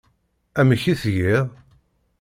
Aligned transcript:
Amek 0.59 0.83
i 0.91 0.93
tgiḍ? 1.01 1.47